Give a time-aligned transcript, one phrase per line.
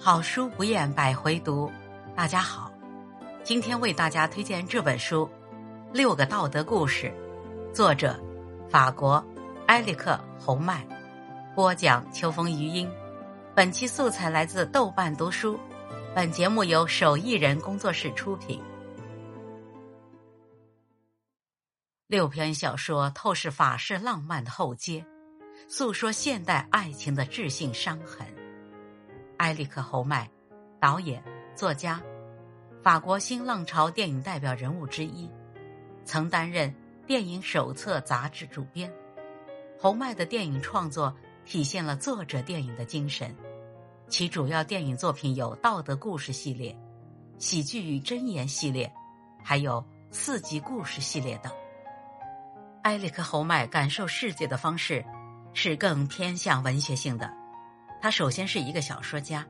[0.00, 1.68] 好书不厌百回读，
[2.14, 2.72] 大家好，
[3.42, 5.28] 今天为大家推荐这本书
[5.92, 7.12] 《六个道德故事》，
[7.74, 8.16] 作者
[8.70, 9.22] 法国
[9.66, 10.86] 埃里克·侯麦，
[11.52, 12.88] 播讲秋风余音。
[13.56, 15.58] 本期素材来自豆瓣读书，
[16.14, 18.62] 本节目由手艺人工作室出品。
[22.06, 25.04] 六篇小说透视法式浪漫的后街，
[25.66, 28.24] 诉说现代爱情的质性伤痕。
[29.38, 30.28] 埃里克·侯麦，
[30.80, 31.22] 导演、
[31.54, 32.02] 作家，
[32.82, 35.30] 法国新浪潮电影代表人物之一，
[36.04, 36.70] 曾担任
[37.06, 38.92] 《电影手册》杂志主编。
[39.78, 43.32] 侯麦的电影创作体现了作者电影的精神，
[44.08, 46.72] 其主要电影作品有《道德故事》系列、
[47.38, 48.92] 《喜剧与箴言》系列，
[49.40, 49.80] 还有
[50.10, 51.52] 《四集故事》系列等。
[52.82, 55.04] 埃里克·侯麦感受世界的方式
[55.54, 57.37] 是更偏向文学性的。
[58.00, 59.46] 他首先是一个小说家，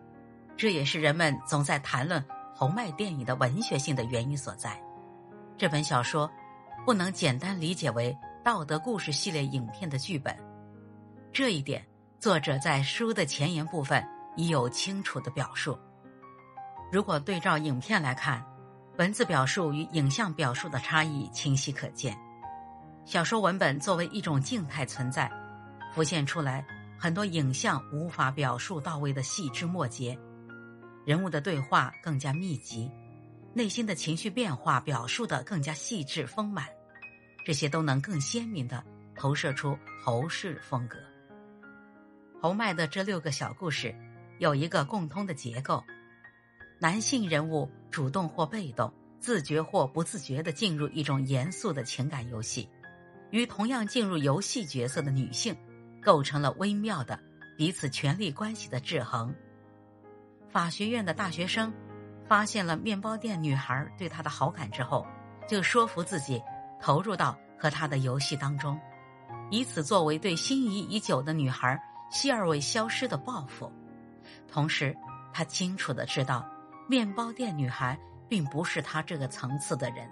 [0.57, 4.81] 这也是人们总在谈论侯麦电影的文学性的原因所在。
[5.57, 6.31] 这本小说
[6.87, 10.37] 不能简单理解为道德故事系列影片的剧本，
[11.33, 11.85] 这一点
[12.19, 14.03] 作者在书的前言部分
[14.37, 15.79] 已有清楚的表述。
[16.91, 18.43] 如果对照影片来看，
[18.97, 22.17] 文字表述与影像表述的差异清晰可见。
[23.05, 25.31] 小说文本作为一种静态存在，
[25.93, 26.65] 浮现出来
[26.99, 30.19] 很多影像无法表述到位的细枝末节，
[31.07, 32.91] 人物的对话更加密集，
[33.55, 36.67] 内心的情绪变化表述的更加细致丰满，
[37.45, 40.99] 这些都能更鲜明的投射出侯氏风格。
[42.43, 43.95] 侯麦的这六个小故事
[44.39, 45.85] 有一个共通的结构：
[46.81, 52.69] 男性人物主动或被动、自觉或不自觉的进入一种严肃的情感游戏。
[53.31, 55.55] 与同样进入游戏角色的女性，
[56.09, 57.21] 构成了微妙的
[57.55, 59.35] 彼此权力关系的制衡。
[60.49, 61.71] 法学院的大学生
[62.27, 65.07] 发现了面包店女孩对他的好感之后，
[65.47, 66.43] 就说服自己
[66.81, 68.81] 投入到和他的游戏当中，
[69.51, 71.79] 以此作为对心仪已久的女孩
[72.11, 73.71] 希尔维消失的报复。
[74.51, 74.97] 同时，
[75.31, 76.51] 他清楚的知道，
[76.89, 77.99] 面包店女孩
[78.31, 80.11] 并不是他这个层次的人，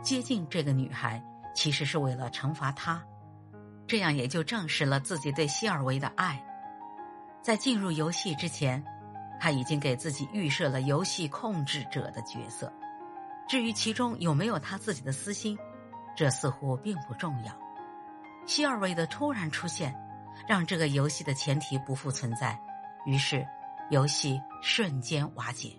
[0.00, 1.22] 接近这个女孩。
[1.54, 3.00] 其实是为了惩罚他，
[3.86, 6.42] 这样也就证实了自己对希尔维的爱。
[7.42, 8.82] 在进入游戏之前，
[9.38, 12.72] 他已经给自己预设了游戏控制者的角色。
[13.46, 15.58] 至于其中有没有他自己的私心，
[16.16, 17.52] 这似乎并不重要。
[18.46, 19.94] 希尔维的突然出现，
[20.48, 22.58] 让这个游戏的前提不复存在，
[23.04, 23.46] 于是
[23.90, 25.78] 游戏瞬间瓦解。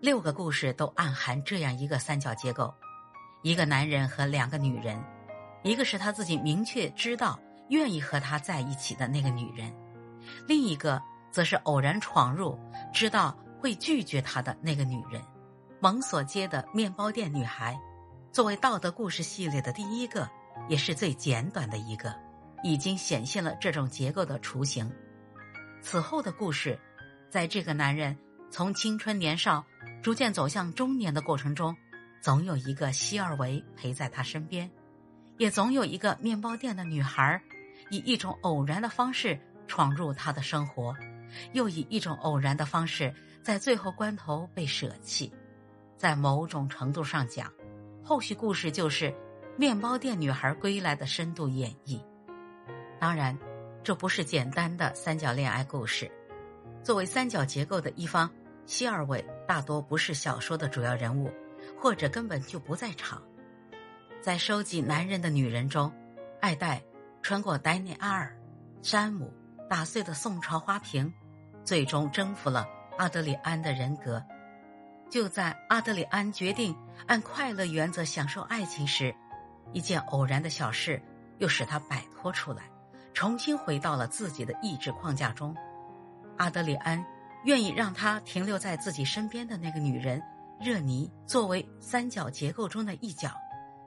[0.00, 2.72] 六个故事都暗含这样一个三角结构。
[3.42, 5.02] 一个男人和两个女人，
[5.62, 9.72] 一个是他自己明确知道愿意和他在一起的那个女人，
[10.46, 11.00] 另一个
[11.30, 12.58] 则是偶然闯入
[12.92, 15.22] 知道会拒绝他的那个女人。
[15.80, 17.78] 蒙索街的面包店女孩，
[18.30, 20.28] 作为道德故事系列的第一个，
[20.68, 22.14] 也是最简短的一个，
[22.62, 24.90] 已经显现了这种结构的雏形。
[25.80, 26.78] 此后的故事，
[27.30, 28.16] 在这个男人
[28.50, 29.64] 从青春年少
[30.02, 31.76] 逐渐走向中年的过程中。
[32.20, 34.70] 总有一个希尔维陪在他身边，
[35.38, 37.42] 也总有一个面包店的女孩，
[37.90, 40.94] 以一种偶然的方式闯入他的生活，
[41.52, 45.32] 又以一种偶然的方式在最后关头被舍弃。
[45.96, 47.52] 在某种程度上讲，
[48.02, 49.14] 后续故事就是
[49.56, 52.00] 面包店女孩归来的深度演绎。
[52.98, 53.38] 当然，
[53.82, 56.10] 这不是简单的三角恋爱故事。
[56.82, 58.30] 作为三角结构的一方，
[58.66, 61.32] 希尔维大多不是小说的主要人物。
[61.78, 63.22] 或者根本就不在场，
[64.22, 65.92] 在收集男人的女人中，
[66.40, 66.80] 爱戴
[67.22, 68.32] 穿过丹尼阿尔、
[68.80, 69.34] 山姆
[69.68, 71.12] 打碎的宋朝花瓶，
[71.64, 74.24] 最终征服了阿德里安的人格。
[75.10, 76.76] 就在阿德里安决定
[77.08, 79.12] 按快乐原则享受爱情时，
[79.72, 81.02] 一件偶然的小事
[81.38, 82.62] 又使他摆脱出来，
[83.12, 85.52] 重新回到了自己的意志框架中。
[86.36, 87.04] 阿德里安
[87.44, 90.22] 愿意让他停留在自己身边的那个女人。
[90.60, 93.32] 热尼作为三角结构中的一角，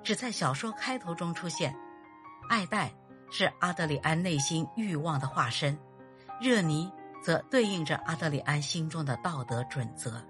[0.06, 1.76] 只在小说开头中出现。
[2.48, 2.94] 爱戴
[3.32, 5.78] 是阿德里安内心欲望的化身，
[6.40, 6.90] 热尼
[7.24, 10.24] 则对应着阿德里安心中的道德准则。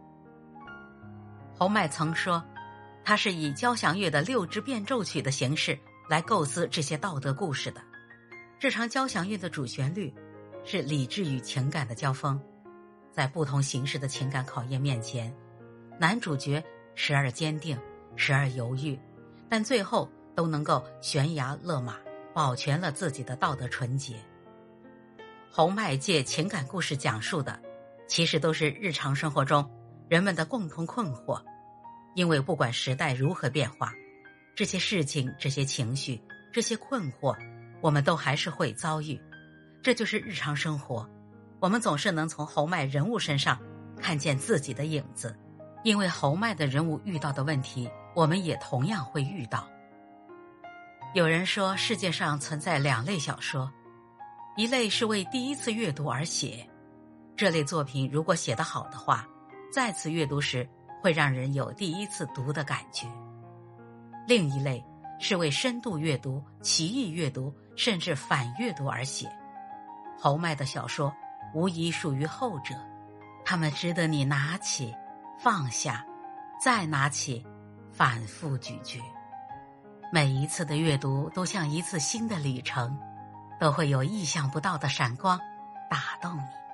[1.57, 2.43] 侯麦曾说，
[3.03, 5.77] 他是以交响乐的六支变奏曲的形式
[6.09, 7.81] 来构思这些道德故事的。
[8.57, 10.13] 这场交响乐的主旋律
[10.63, 12.41] 是理智与情感的交锋，
[13.11, 15.35] 在不同形式的情感考验面前。
[15.99, 16.63] 男主角
[16.95, 17.77] 时而坚定，
[18.15, 18.99] 时而犹豫，
[19.49, 21.95] 但最后都能够悬崖勒马，
[22.33, 24.15] 保全了自己的道德纯洁。
[25.49, 27.59] 侯麦借情感故事讲述的，
[28.07, 29.69] 其实都是日常生活中
[30.09, 31.41] 人们的共同困惑。
[32.13, 33.93] 因为不管时代如何变化，
[34.55, 36.21] 这些事情、这些情绪、
[36.51, 37.35] 这些困惑，
[37.81, 39.19] 我们都还是会遭遇。
[39.83, 41.09] 这就是日常生活。
[41.59, 43.59] 我们总是能从侯麦人物身上
[43.99, 45.37] 看见自己的影子，
[45.85, 49.69] 因为侯麦的人物遇到的问题，我们也同样会遇到。
[51.13, 53.71] 有人说，世界上存在两类小说，
[54.57, 56.67] 一类是为第一次阅读而写，
[57.37, 59.27] 这类作品如果写得好的话，
[59.71, 60.67] 再次阅读时
[61.03, 63.05] 会让人有第一次读的感觉；
[64.27, 64.83] 另一类
[65.19, 69.31] 是为深度阅读、奇异阅读，甚至反阅读而写。
[70.17, 71.13] 侯麦的小说
[71.53, 72.73] 无疑属于后者，
[73.45, 74.91] 他们值得你拿起、
[75.37, 76.05] 放下，
[76.59, 77.45] 再拿起，
[77.91, 79.01] 反复咀嚼。
[80.11, 82.97] 每一次的阅读都像一次新的旅程，
[83.59, 85.39] 都会有意想不到的闪光
[85.89, 86.64] 打动你。